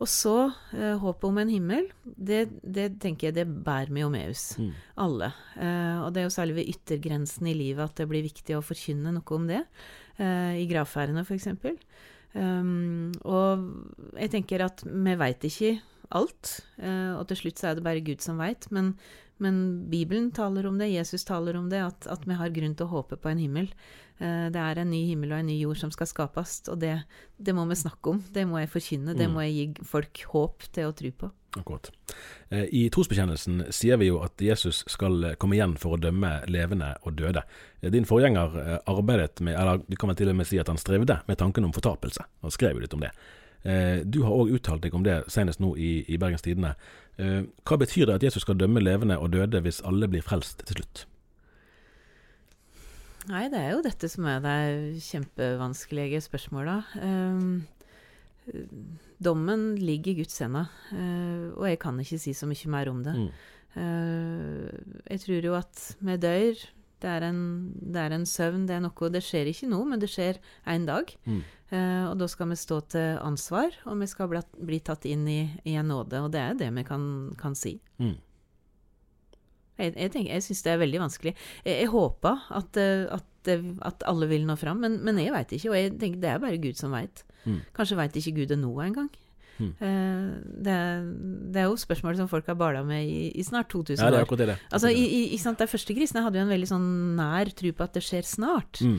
[0.03, 0.35] Og så
[0.75, 4.73] eh, håpet om en himmel, det, det, tenker jeg det bærer med oss, mm.
[5.05, 5.31] alle.
[5.55, 8.65] Eh, og det er jo særlig ved yttergrensen i livet at det blir viktig å
[8.65, 9.63] forkynne noe om det.
[10.15, 11.49] I gravferdene, f.eks.
[12.39, 13.65] Um, og
[14.15, 15.73] jeg tenker at vi veit ikke
[16.17, 16.57] alt.
[16.79, 18.67] Eh, og til slutt så er det bare Gud som veit.
[18.75, 18.95] Men,
[19.43, 22.89] men, Bibelen taler om det, Jesus taler om det, at, at, vi har grunn til
[22.89, 23.71] å håpe på en himmel.
[24.23, 26.97] Eh, det er en ny himmel og en ny jord som skal skapes, og det,
[27.37, 28.21] det må vi snakke om.
[28.35, 29.17] Det må jeg forkynne.
[29.19, 29.35] Det mm.
[29.35, 31.31] må jeg gi folk håp til å tro på.
[31.55, 31.93] Akkurat.
[32.51, 36.97] Eh, I trosbekjennelsen sier vi jo at Jesus skal komme igjen for å dømme levende
[37.07, 37.45] og døde.
[37.95, 41.21] Din forgjenger arbeidet med, eller du kan vel til og med si at han strevde
[41.29, 43.13] med tanken om fortapelse, og skrev jo litt om det.
[43.65, 46.75] Eh, du har òg uttalt deg om det senest nå i, i Bergens Tidende.
[47.17, 50.67] Eh, hva betyr det at Jesus skal dømme levende og døde hvis alle blir frelst
[50.69, 51.07] til slutt?
[53.31, 56.91] Nei, det er jo dette som er det kjempevanskelige spørsmålet.
[57.01, 57.65] Um,
[59.25, 63.01] dommen ligger i Guds hender, uh, og jeg kan ikke si så mye mer om
[63.07, 63.15] det.
[63.17, 63.31] Mm.
[63.79, 66.67] Uh, jeg tror jo at vi dør
[67.05, 67.41] det er, en,
[67.77, 70.41] det er, en, søvn, det er noe Det skjer ikke nå, men det skjer
[70.73, 71.11] en dag.
[71.29, 71.43] Mm.
[71.75, 75.27] Uh, og da skal vi stå til ansvar, og vi skal bli, bli tatt inn
[75.29, 76.23] i, i, en nåde.
[76.25, 77.05] Og det er det vi kan,
[77.41, 77.77] kan si.
[77.99, 78.17] Mm.
[79.75, 81.35] Jeg, jeg, tenker, jeg syns det er veldig vanskelig.
[81.65, 83.53] Jeg, jeg håper at, eh, at,
[83.91, 85.73] at, alle vil nå fram, men, men jeg veit ikke.
[85.73, 87.25] Og jeg tenker det er bare Gud som veit.
[87.45, 87.61] Mm.
[87.77, 89.11] Kanskje veit ikke Gud det nå engang.
[89.55, 89.71] Mm.
[90.67, 90.77] Det,
[91.55, 94.05] det, er jo spørsmål som folk har bala med i, i, snart 2000 år.
[94.05, 94.57] Ja, det er akkurat det.
[94.75, 96.89] Altså, i, i, sant, De første kristne hadde jo en veldig sånn
[97.19, 98.83] nær tro på at det skjer snart.
[98.83, 98.99] Mm.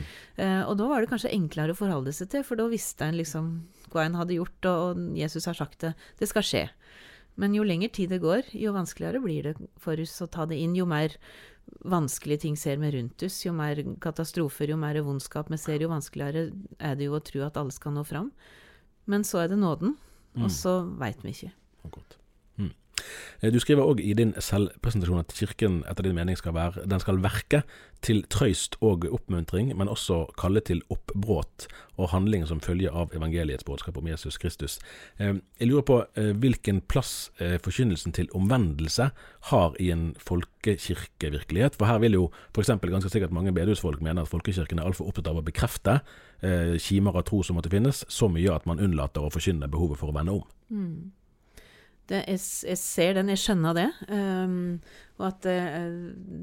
[0.70, 3.50] Og da var det kanskje enklere å forholde seg til, for da visste en liksom
[3.92, 5.92] hva en hadde gjort, og, og Jesus har sagt det.
[6.20, 6.64] Det skal skje.
[7.36, 10.56] Men jo lenger tid det går, jo vanskeligere blir det for oss å ta det
[10.62, 10.76] inn.
[10.76, 11.14] Jo mer
[11.84, 15.90] vanskelige ting ser vi rundt oss, jo mer katastrofer, jo mer vondskap vi ser, jo
[15.92, 18.30] vanskeligere er det jo å tro at alle skal nå fram.
[19.10, 19.96] Men så er det nåden.
[20.36, 20.52] Og mm.
[20.52, 21.52] så veit vi ikke.
[23.40, 27.02] Eh, du skriver òg i din selvpresentasjon at Kirken etter din mening skal være Den
[27.02, 27.62] skal verke
[28.04, 33.64] til trøyst og oppmuntring, men også kalle til oppbråt og handling som følge av evangeliets
[33.64, 34.78] budskap om Jesus Kristus.
[35.18, 39.10] Eh, jeg lurer på eh, hvilken plass forkynnelsen til omvendelse
[39.50, 41.76] har i en folkekirkevirkelighet.
[41.76, 42.76] For her vil jo f.eks.
[42.84, 46.00] ganske sikkert mange bedehusfolk mene at folkekirken er altfor opptatt av å bekrefte
[46.84, 50.12] kimer av tro som måtte finnes, så mye at man unnlater å forkynne behovet for
[50.12, 50.42] å vende om.
[50.68, 51.12] Mm.
[52.06, 53.88] Det, jeg, jeg, ser den, jeg skjønner det.
[54.12, 54.78] Um,
[55.18, 55.58] og at det,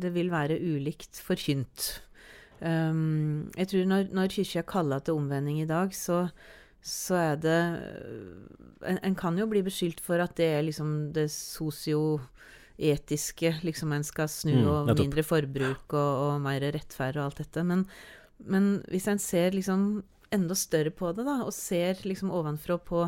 [0.04, 2.04] det, vil være ulikt forkynt.
[2.60, 6.28] Um, jeg tror når, når kirka kaller til omvending i dag, så,
[6.84, 7.60] så er det
[8.84, 14.04] en, en, kan jo bli beskyldt for at det er liksom det sosioetiske, liksom en
[14.08, 17.62] skal snu, mm, og mindre forbruk og, og mer rettferd og alt dette.
[17.68, 17.80] Men,
[18.44, 23.06] men hvis en ser liksom enda større på det, da, og ser liksom ovenfra på,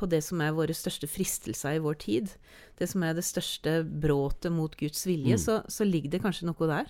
[0.00, 2.32] på det som er våre største fristelser i vår tid,
[2.80, 5.42] det som er det største bråtet mot Guds vilje, Mm.
[5.44, 6.88] så, så ligger det kanskje noe der.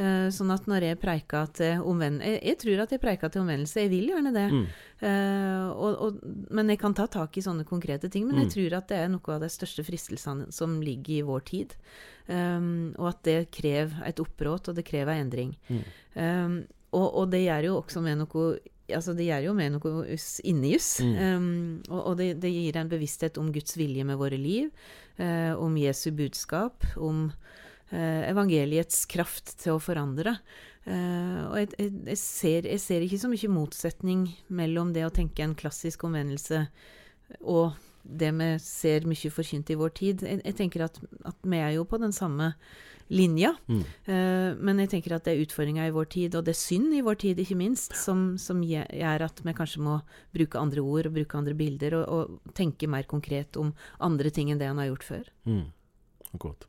[0.00, 3.42] Uh, sånn at når jeg preika til omvendelse jeg, jeg tror at jeg preika til
[3.42, 4.44] omvendelse, jeg vil gjerne det.
[4.54, 4.62] Mm.
[5.02, 8.26] Uh, og, og, men jeg kan ta tak i sånne konkrete ting.
[8.28, 8.42] Men Mm.
[8.46, 11.74] jeg tror at det er noe av de største fristelsene som ligger i vår tid.
[12.30, 15.56] Um, og at det krever et oppråd, og det krever en endring.
[15.68, 15.82] Mm.
[16.14, 16.58] Um,
[16.92, 18.44] og, og det gjør jo også med noe
[18.96, 20.98] Altså det gjør jo med noe us- inni oss.
[21.04, 21.14] Mm.
[21.18, 24.70] Um, og og det, det gir en bevissthet om Guds vilje med våre liv,
[25.20, 30.38] uh, om Jesu budskap, om uh, evangeliets kraft til å forandre.
[30.86, 35.14] Uh, og jeg, jeg, jeg, ser, jeg ser ikke så mye motsetning mellom det å
[35.14, 36.64] tenke en klassisk omvendelse
[37.40, 40.22] og det vi ser mye forkynt i vår tid.
[40.24, 40.96] Jeg, jeg tenker at,
[41.28, 42.54] at vi er jo på den samme
[43.10, 43.52] linja.
[43.70, 43.82] Mm.
[44.08, 46.94] Uh, men jeg tenker at det er utfordringer i vår tid, og det er synd
[46.96, 49.98] i vår tid, ikke minst, som, som gjør at vi kanskje må
[50.36, 54.52] bruke andre ord og bruke andre bilder, og, og tenke mer konkret om andre ting
[54.52, 55.28] enn det han har gjort før.
[55.50, 55.66] Mm.
[56.38, 56.68] Godt.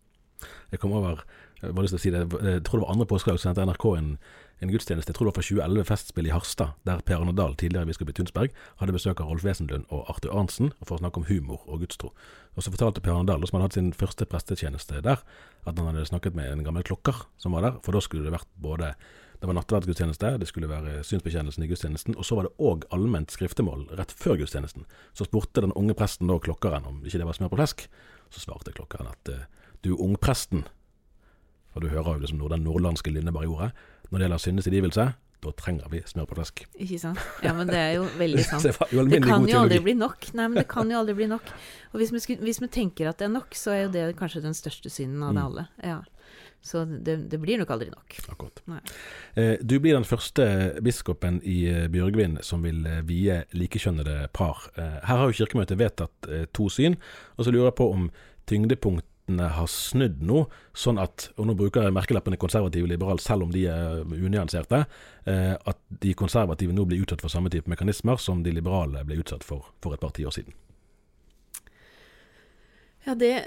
[0.73, 1.21] Jeg kom over
[1.61, 3.83] jeg lyst til å si det, jeg tror det var andre påskedag så sendte NRK
[3.99, 4.07] en,
[4.61, 7.89] en gudstjeneste, jeg tror det var fra 2011 Festspill i Harstad, der Per Arne tidligere
[7.89, 11.25] biskop i Tunsberg, hadde besøk av Rolf Wesenlund og Arthur Arntzen for å snakke om
[11.31, 12.11] humor og gudstro.
[12.53, 15.23] Og så fortalte Per Arne som hadde hatt sin første prestetjeneste der,
[15.65, 18.35] at han hadde snakket med en gammel klokker som var der, for da skulle det
[18.37, 18.93] vært både
[19.41, 23.33] det var nattverdsgudstjeneste, det skulle være synsbekjennelsen i gudstjenesten, og så var det òg allment
[23.33, 24.85] skriftemål rett før gudstjenesten.
[25.17, 27.87] Så spurte den unge presten da klokkeren om ikke det var smør på flesk.
[28.29, 29.47] Så svarte klokkeren at eh,
[29.81, 30.67] du ungpresten,
[31.73, 33.71] for du hører jo liksom den nordlandske ordet,
[34.11, 36.59] når det gjelder syndens tilgivelse, da trenger vi smør på flesk.
[36.77, 37.17] Ikke sant?
[37.41, 38.61] Ja, men det er jo veldig sant.
[39.09, 40.27] Det kan jo aldri bli nok.
[40.37, 41.47] Nei, men det kan jo aldri bli nok.
[41.93, 44.03] Og hvis vi, skulle, hvis vi tenker at det er nok, så er jo det
[44.19, 45.45] kanskje den største synden av det Mm.
[45.47, 45.67] alle.
[45.83, 46.01] Ja.
[46.61, 48.13] Så det, det blir nok aldri nok.
[48.29, 48.61] Akkurat.
[49.33, 50.45] Eh, Du blir den første
[50.85, 54.67] biskopen i eh, Bjørgvin som vil eh, vie likekjønnede par.
[54.77, 56.99] Eh, Her har jo Kirkemøtet vedtatt eh, to syn,
[57.37, 58.11] og så lurer jeg på om
[59.31, 63.43] tyngdepunktene har snudd nå, sånn at, og nå bruker jeg merkelappene konservativ og liberal selv
[63.43, 64.85] om de er unyanserte,
[65.25, 69.19] eh, at de konservative nå blir utsatt for samme type mekanismer som de liberale ble
[69.19, 70.53] utsatt for for et par tiår siden.
[73.03, 73.45] Ja, det,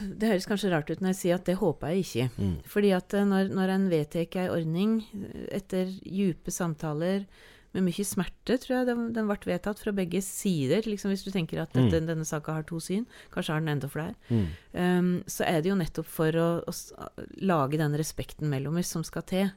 [0.00, 2.30] det høres kanskje rart ut når jeg sier at det håper jeg ikke.
[2.36, 2.56] Mm.
[2.66, 7.26] Fordi at eh, når, når en vedtar ei ordning eh, etter djupe samtaler
[7.76, 10.86] med mye smerte, tror jeg den, den ble vedtatt fra begge sider.
[10.88, 12.08] Liksom hvis du tenker at dette, Mm.
[12.08, 14.16] denne saka har to syn, kanskje har den enda flere.
[14.32, 14.46] Mm.
[14.72, 17.08] Um, så er det jo nettopp for å, å
[17.44, 19.50] lage den respekten mellom oss som skal til,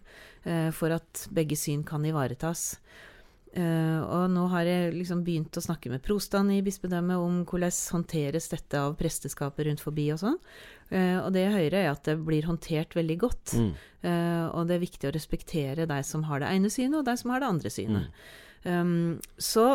[0.45, 2.75] uh, for at begge syn kan ivaretas.
[3.49, 7.73] Uh, og nå har jeg liksom begynt å snakke med prostene i bispedømmet om hvordan
[7.95, 10.38] håndteres dette av presteskapet rundt forbi og sånn.
[10.89, 13.56] Eh, og det jeg hører, er at det blir håndtert veldig godt.
[13.56, 13.71] Mm.
[13.99, 17.19] Uh, og det er viktig å respektere deg som har det ene synet, og deg
[17.19, 18.21] som har det andre synet.
[18.63, 19.65] Um, så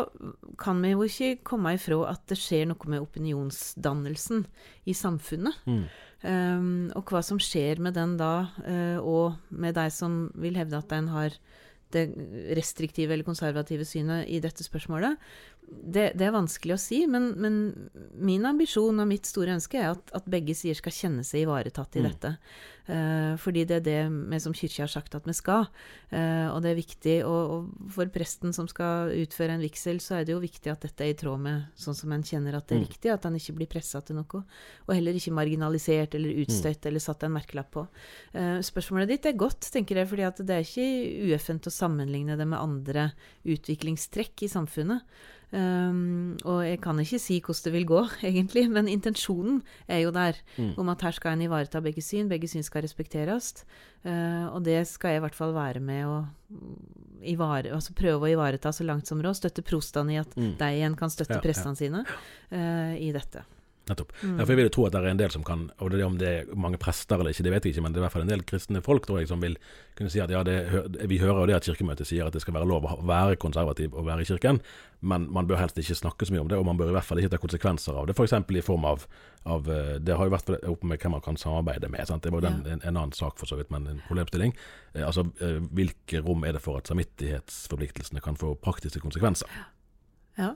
[0.61, 4.45] kan vi jo ikke komme ifra at det skjer noe med opinionsdannelsen
[4.89, 5.61] i samfunnet.
[5.69, 5.85] Mm.
[6.25, 10.81] Um, og hva som skjer med den da, uh, og med deg som vil hevde
[10.81, 11.37] at den har
[11.93, 12.07] det
[12.57, 15.21] restriktive eller konservative synet i dette spørsmålet,
[15.67, 17.03] det, det er vanskelig å si.
[17.09, 17.55] Men, men
[18.17, 21.95] min ambisjon og mitt store ønske er at, at begge sider skal kjenne seg ivaretatt
[21.99, 22.09] i Mm.
[22.11, 22.37] dette.
[22.85, 25.63] Uh, fordi det er det vi som kirke har sagt at vi skal.
[26.13, 27.15] Uh, og det er viktig.
[27.25, 30.85] Og, og for presten som skal utføre en vigsel, så er det jo viktig at
[30.85, 32.87] dette er i tråd med sånn som en kjenner at det er Mm.
[32.87, 33.09] riktig.
[33.15, 34.43] At han ikke blir pressa til noe.
[34.85, 37.87] Og heller ikke marginalisert eller utstøtt eller satt en merkelapp på.
[38.37, 42.37] Uh, spørsmålet ditt er godt, tenker jeg, fordi at det er ikke ueffent å sammenligne
[42.37, 43.07] det med andre
[43.49, 45.01] utviklingstrekk i samfunnet.
[45.55, 50.11] Um, og jeg kan ikke si hvordan det vil gå, egentlig, men intensjonen er jo
[50.15, 50.41] der.
[50.75, 53.63] Om at her skal en ivareta begge syn, begge syn skal respekteres.
[54.03, 56.17] Uh, og det skal jeg i hvert fall være med å
[57.25, 59.39] ivare, altså prøve å ivareta så langt som råd.
[59.39, 61.75] Støtte prostene i at de igjen kan støtte Ja, ja.
[61.79, 63.45] sine uh, i dette.
[63.85, 64.13] Nettopp.
[64.21, 64.39] Mm.
[64.39, 66.15] For jeg vil jo tro at det er en del som kan, og det om
[66.17, 68.15] det er mange prester eller ikke, det vet jeg ikke, men det er i hvert
[68.15, 69.57] fall en del kristne folk tror jeg, som vil
[69.95, 70.55] kunne si at ja, det,
[71.11, 73.93] vi hører jo det at Kirkemøtet sier at det skal være lov å være konservativ
[73.93, 74.59] og være i kirken,
[75.05, 77.05] men man bør helst ikke snakke så mye om det, og man bør i hvert
[77.05, 78.33] fall ikke ta konsekvenser av det, f.eks.
[78.57, 79.05] i form av,
[79.45, 82.25] av eh, Det har jo vært oppe med hvem man kan samarbeide med, sant?
[82.25, 84.57] det var den, en, en annen sak for så vidt, men en problemstilling.
[84.95, 89.51] Eh, altså, eh, hvilke rom er det for at samvittighetsforpliktelsene kan få praktiske konsekvenser?
[90.41, 90.55] Ja.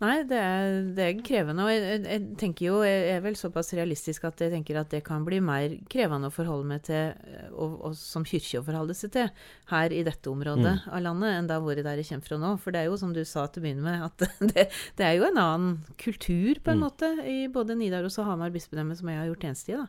[0.00, 1.64] Nei, det er, det er krevende.
[1.66, 5.02] Og jeg, jeg, tenker jo, jeg er vel såpass realistisk at jeg tenker at det
[5.04, 7.10] kan bli mer krevende å forholde meg til,
[7.52, 9.28] og, og som kirke å forholde seg til,
[9.74, 10.88] her i dette området Mm.
[10.96, 12.54] av landet, enn da hvor der jeg kommer fra nå.
[12.64, 15.18] For det er jo som du sa til å begynne med, at det, det er
[15.20, 16.86] jo en annen kultur, på en Mm.
[16.88, 19.78] måte, i både Nidaros og Hamar bispedømme, som jeg har gjort tjeneste i.
[19.82, 19.86] da.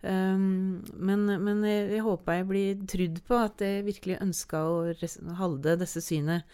[0.00, 4.78] Um, men, men jeg, jeg håper jeg blir trudd på at jeg virkelig ønska å
[5.36, 6.48] holde disse synet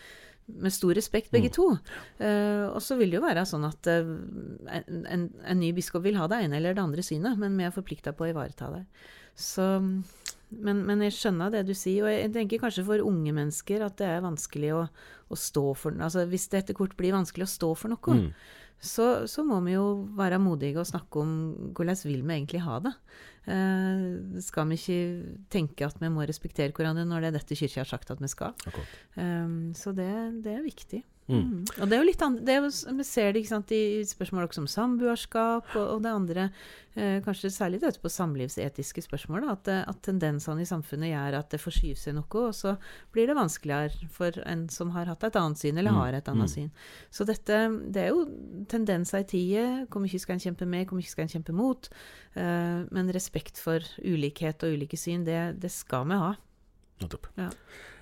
[0.46, 1.72] med stor respekt, begge to.
[2.20, 4.12] Uh, og så vil det jo være sånn at uh,
[4.70, 7.66] en, en, en ny biskop vil ha det ene eller det andre synet, men vi
[7.66, 8.85] er forplikta på å ivareta det.
[9.37, 13.82] Så, men, men jeg skjønner det du sier, og jeg tenker kanskje for unge mennesker
[13.85, 14.85] at det er vanskelig å,
[15.28, 18.30] å stå for Altså hvis det etter kort blir vanskelig å stå for noe, Mm.
[18.80, 21.35] så, så må vi jo være modige og snakke om
[21.76, 22.94] hvordan vil vi egentlig ha det.
[23.46, 27.85] Eh, skal vi ikke tenke at vi må respektere hverandre når det er dette kirka
[27.85, 28.56] har sagt at vi skal?
[29.14, 30.11] Um, så det,
[30.42, 31.02] det er viktig.
[31.28, 31.40] Mm.
[31.42, 31.62] Mm.
[31.82, 34.44] Og det er jo litt andre, det jo, Vi ser det ikke sant, i spørsmål
[34.46, 36.44] også om samboerskap og, og det andre,
[36.94, 41.38] eh, kanskje særlig det på samlivsetiske spørsmål, da, at, eh, at tendensene i samfunnet gjør
[41.40, 42.76] at det forskyver seg noe, og så
[43.12, 45.98] blir det vanskeligere for en som har hatt et annet syn, eller Mm.
[45.98, 46.54] har et annet Mm.
[46.54, 46.70] syn.
[47.10, 47.58] Så dette,
[47.90, 48.22] det er jo
[48.68, 49.86] tendenser i tida.
[49.90, 51.88] Hvor mye skal en kjempe med, hvor mye skal en kjempe mot?
[52.36, 56.36] Eh, men respekt for ulikhet og ulike syn, det, det skal vi ha.
[57.02, 57.26] Nettopp.
[57.36, 57.50] Ja.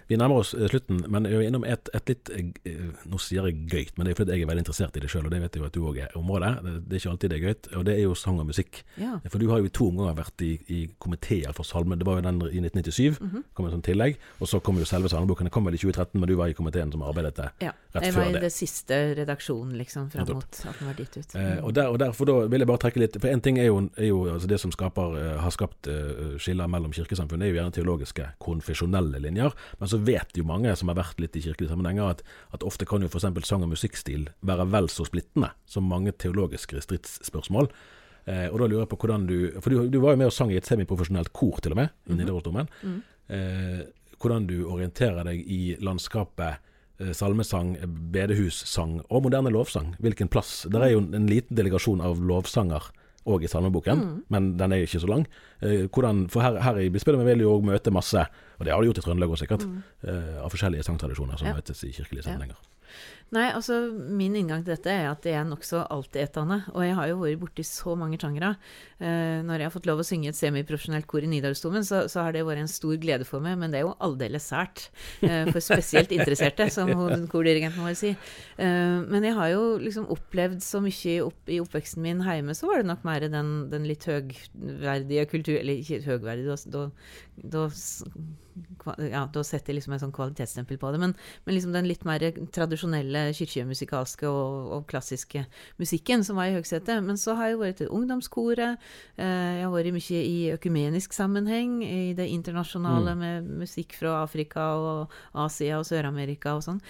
[0.08, 2.72] Vi nærmer oss eh, slutten, men jeg er innom et, et litt eh,
[3.08, 5.24] Nå sier jeg gøyt, men det er fordi jeg er veldig interessert i det sjøl,
[5.26, 6.50] og det vet jeg jo at du òg er området.
[6.64, 8.82] Det, det er ikke alltid det er gøyt, og det er jo sang og musikk.
[9.00, 9.16] Ja.
[9.30, 11.96] For du har jo i to omganger vært i, i komiteer for salme.
[12.00, 13.44] Det var jo den i 1997, Mhm.
[13.54, 14.16] kom en sånn tillegg.
[14.40, 15.48] Og så kom jo selve salmeboken.
[15.48, 18.04] Den kom vel i 2013, men du var i komiteen som arbeidet det Ja, rett
[18.08, 18.40] jeg var før i det.
[18.42, 21.34] det siste redaksjonen, liksom, fram mot at den var gitt ut.
[21.34, 23.66] Eh, og, der, og derfor da vil jeg bare trekke litt For en ting er
[23.70, 27.52] jo, er jo altså det som skaper, eh, har skapt eh, skiller mellom kirkesamfunn, er
[27.52, 29.54] jo gjerne teologiske, konfesjonelle linjer.
[29.80, 32.22] Men så vet jo mange som har vært litt i kirkelige sammenhenger, at,
[32.56, 33.26] at ofte kan jo f.eks.
[33.46, 37.70] sang- og musikkstil være vel så splittende som mange teologiske stridsspørsmål.
[38.24, 40.32] Eh, og da lurer jeg på hvordan du For du, du var jo med og
[40.32, 42.70] sang i et semiprofesjonelt kor, til og med, i Nidarosdomen.
[42.82, 43.00] Mm.
[43.36, 43.82] Eh,
[44.20, 46.56] hvordan du orienterer deg i landskapet
[47.02, 47.76] eh, salmesang,
[48.14, 49.92] bedehussang og moderne lovsang.
[50.00, 50.62] Hvilken plass?
[50.70, 52.88] Det er jo en liten delegasjon av lovsanger
[53.26, 54.22] òg i salmeboken, Mm.
[54.28, 55.26] men den er ikke så lang.
[55.62, 58.18] Eh, hvordan, for her, her i bispedømmet vil jo òg møte masse,
[58.58, 59.64] og det har de gjort i Trøndelag òg sikkert,
[60.04, 61.54] eh, av forskjellige sangtradisjoner som Mm.
[61.54, 61.54] Ja.
[61.60, 62.56] møtes i kirkelige Ja.
[63.34, 66.60] Nei, altså min inngang til dette er at det er nokså altetende.
[66.74, 68.52] Og jeg har jo vært borti så mange sjangere.
[69.00, 72.22] Eh, når jeg har fått lov å synge et semiprofesjonelt kor i Nidarosdomen, så, så
[72.22, 74.86] har det vært en stor glede for meg, men det er jo aldeles sært.
[75.24, 76.92] Eh, for spesielt interesserte, som
[77.32, 78.12] kordirigenten må si.
[78.14, 82.70] Eh, men jeg har jo liksom opplevd så mye opp, i oppveksten min hjemme, så
[82.70, 86.86] var det nok mer den, den litt høgverdige kultur Eller ikke høgverdig, da, da,
[87.56, 87.66] da
[89.10, 91.00] ja, da setter liksom en sånn kvalitetsstempel på det.
[91.02, 91.14] Men,
[91.44, 92.22] men liksom den litt mer
[92.54, 95.44] tradisjonelle kirkemusikalske og, og klassiske
[95.80, 97.02] musikken som var i høgsetet.
[97.04, 98.82] Men så har jeg vært i ungdomskoret.
[99.16, 104.70] Eh, jeg har vært mye i økumenisk sammenheng, i det internasjonale med musikk fra Afrika
[104.78, 105.14] og
[105.46, 106.82] Asia og Sør-Amerika og sånn.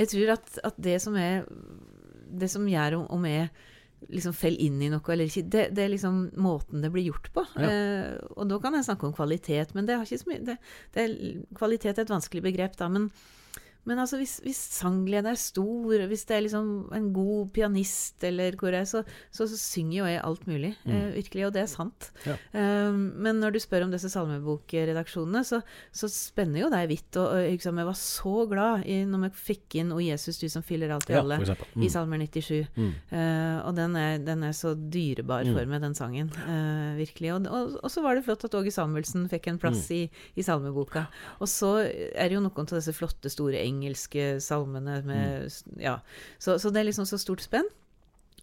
[0.00, 1.44] Jeg tror at, at det som er
[2.32, 3.50] Det som gjør om, om jeg
[4.08, 7.28] liksom faller inn i noe eller ikke, det, det er liksom måten det blir gjort
[7.34, 7.44] på.
[7.60, 7.68] Ja.
[7.68, 10.58] Eh, og da kan jeg snakke om kvalitet, men det mye det,
[10.94, 11.14] det er,
[11.58, 12.88] Kvalitet er et vanskelig begrep, da.
[12.92, 13.10] men
[13.84, 18.54] men altså, hvis, hvis sanggleden er stor, hvis det er liksom en god pianist eller
[18.60, 19.02] hvor jeg så,
[19.34, 22.10] så, så synger jo jeg alt mulig, eh, virkelig, og det er sant.
[22.28, 22.36] Ja.
[22.54, 25.60] Um, men når du spør om disse salmebokredaksjonene, så,
[25.94, 27.16] så spenner jo deg vidt.
[27.18, 30.48] Og, og liksom, jeg var så glad i, når vi fikk inn 'O Jesus, du
[30.52, 31.40] som fyller alt i alle'.
[31.74, 31.82] Mm.
[31.82, 32.68] i Salmer 97.
[32.76, 32.92] Mm.
[33.12, 35.54] Uh, og den er, den er så dyrebar Mm.
[35.56, 36.28] for meg, den sangen.
[36.46, 37.32] Uh, virkelig.
[37.34, 39.96] Og, og, og så var det flott at Åge Samuelsen fikk en plass Mm.
[39.96, 41.06] i, i salmeboka.
[41.40, 41.72] Og så
[42.14, 43.71] er det jo noen av disse flotte, store engelske
[44.40, 45.80] salmene med Mm.
[45.80, 45.96] Ja.
[46.38, 47.68] Så, så det er liksom så stort spenn.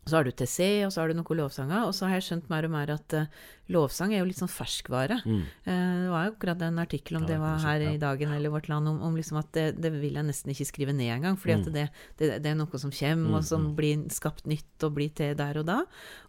[0.09, 1.85] Så har du TC, og så har du noen lovsanger.
[1.87, 3.27] Og så har jeg skjønt mer og mer at uh,
[3.69, 5.19] lovsang er jo litt sånn ferskvare.
[5.25, 5.41] Mm.
[5.67, 7.93] Uh, det var jo akkurat en artikkel om Ja, det var her ja.
[7.93, 10.67] i Dagen eller Vårt Land, om, om liksom at det, det vil jeg nesten ikke
[10.71, 11.37] skrive ned engang.
[11.37, 11.61] fordi Mm.
[11.61, 11.85] at det,
[12.19, 15.57] det, det er noe som kommer, og som blir skapt nytt og blir til der
[15.61, 15.79] og da.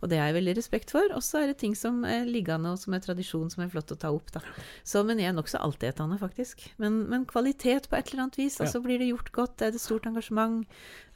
[0.00, 1.06] Og det har jeg veldig respekt for.
[1.16, 3.92] Og så er det ting som er liggende, og som er tradisjon som er flott
[3.92, 4.32] å ta opp.
[4.34, 4.42] da.
[4.84, 6.66] Så, men jeg er nokså altetende, faktisk.
[6.82, 8.60] Men, men kvalitet på et eller annet vis.
[8.60, 10.64] Altså blir det gjort godt, er det stort engasjement,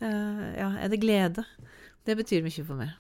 [0.03, 1.45] uh, ja, er det glede?
[2.05, 2.91] Det betyr mye for meg.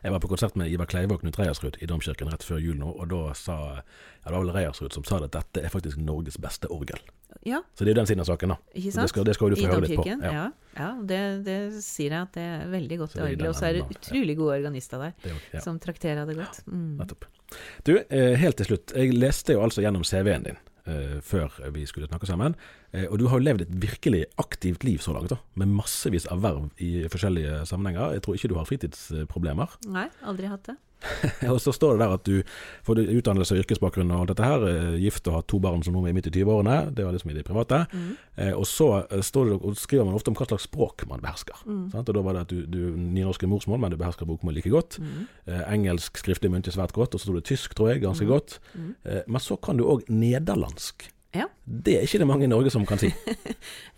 [0.00, 2.78] Jeg var på konsert med Ivar Kleive og Knut Reiersrud i Domkirken rett før jul
[2.80, 3.82] nå, og da sa ja,
[4.24, 7.00] det var vel Reiersrud som sa det, at dette er faktisk Norges beste orgel.
[7.44, 8.56] Ja, Så det er jo den siden av saken, da.
[8.72, 9.04] ikke sant?
[9.04, 10.06] Det skal, det skal du få I høre litt på.
[10.08, 10.44] Ja, ja.
[10.78, 13.48] ja det, det sier jeg at det er veldig godt orgel.
[13.50, 15.64] Og så er det utrolig gode organister der, er ja.
[15.64, 16.62] som trakterer det godt.
[16.64, 16.94] Mm.
[17.02, 17.26] Nettopp.
[17.84, 18.94] Du, eh, helt til slutt.
[18.96, 20.62] Jeg leste jo altså gjennom CV-en din.
[20.84, 22.56] Uh, før vi skulle snakke sammen.
[22.94, 26.28] Eh, og du har jo levd et virkelig aktivt liv så langt, da, med massevis
[26.30, 28.14] av verv i forskjellige sammenhenger.
[28.14, 29.76] Jeg tror ikke du har fritidsproblemer.
[29.90, 30.78] Nei, aldri hatt det.
[31.52, 32.38] og så står det der at du
[32.86, 35.92] får utdannelse og yrkesbakgrunn og alt dette her, eh, gift og har to barn som
[35.92, 37.82] nå er midt i 20-årene, det var liksom i det private.
[37.92, 38.06] Mm.
[38.40, 41.20] Eh, og så eh, står det, og skriver man ofte om hva slags språk man
[41.20, 41.60] behersker.
[41.68, 41.82] Mm.
[41.92, 42.08] Sant?
[42.08, 44.72] Og da var det at du, du nynorsk er morsmål, men du behersker bokmål like
[44.72, 44.96] godt.
[45.02, 45.26] Mm.
[45.50, 48.32] Eh, engelsk skriftlig muntlig svært godt, og så sto det tysk, tror jeg, ganske Mm.
[48.32, 48.56] godt.
[48.72, 48.88] Mm.
[49.04, 51.10] Eh, men så kan du òg nederlandsk.
[51.34, 51.48] Ja.
[51.64, 53.10] Det er ikke det mange i Norge som kan si.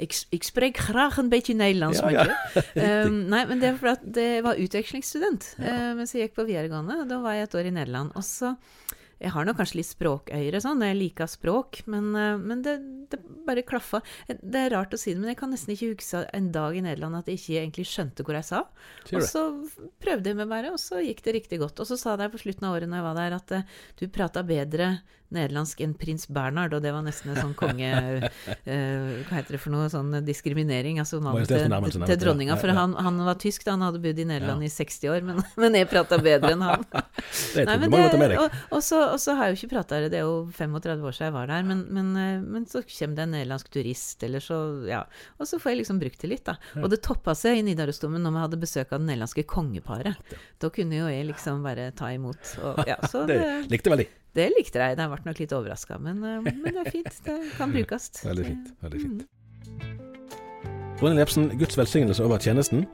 [0.02, 3.04] Ik, ik spreek graag en beetje Nederlands Ja, ja.
[3.04, 5.94] Um, nei, men det er fordi det var utvekslingsstudent ja.
[5.96, 7.04] mens jeg gikk på videregående.
[7.10, 8.14] Da var jeg et år i Nederland.
[8.16, 8.56] Og så
[9.16, 12.74] Jeg har nok kanskje litt språkøyre sånn, jeg liker språk, men, uh, men det,
[13.08, 14.02] det bare klaffa.
[14.28, 16.82] Det er rart å si det, men jeg kan nesten ikke huske en dag i
[16.84, 18.66] Nederland at jeg ikke egentlig skjønte hvor jeg sa.
[19.08, 19.46] Og så
[20.04, 21.80] prøvde jeg meg bare, og så gikk det riktig godt.
[21.80, 23.56] Og så sa de på slutten av året når jeg var der, at
[23.96, 24.90] du prata bedre
[25.34, 27.90] nederlandsk enn prins Bernhard, og det var nesten en sånn konge...
[28.70, 29.88] eh, hva heter det for noe?
[29.92, 31.00] Sånn diskriminering.
[31.02, 32.58] Altså mannen til, til dronninga.
[32.60, 33.74] For han, han var tysk, da.
[33.76, 36.86] Han hadde bodd i Nederland i 60 år, men, men jeg prata bedre enn han.
[37.56, 38.40] Det Nei, et men kompliment med deg.
[38.40, 41.04] og, og, så, og så har jeg jo ikke prata det, det er jo 35
[41.08, 44.24] år siden jeg var der, men, men, eh, men så kommer det en nederlandsk turist,
[44.26, 45.02] eller så Ja.
[45.40, 46.56] Og så får jeg liksom brukt det litt, da.
[46.82, 50.36] Og det toppa seg i Nidarosdomen når vi hadde besøk av det nederlandske kongeparet.
[50.62, 52.56] Da kunne jo jeg liksom bare ta imot.
[52.62, 54.08] Og, ja, så Det det, likte veldig.
[54.36, 54.96] Det likte jeg.
[54.98, 57.20] Jeg ble nok litt overraska, men, eh, men det er fint.
[57.26, 58.10] Det kan brukes.
[58.28, 58.72] Veldig fint.
[58.84, 59.26] veldig fint.
[59.26, 59.32] Mm.
[61.02, 62.86] Ronny Lepsen, Guds velsignelse over tjenesten.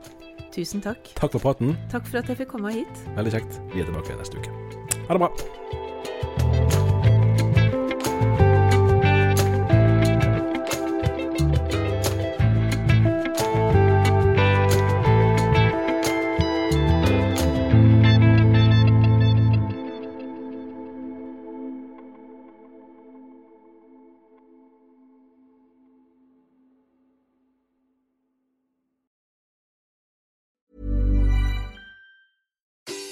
[0.53, 1.13] Tusen takk.
[1.17, 1.77] Takk for praten.
[1.93, 3.05] Takk for at jeg fikk komme hit.
[3.17, 3.61] Veldig kjekt.
[3.73, 4.51] Vi er tilbake neste uke.
[5.07, 6.82] Ha det bra.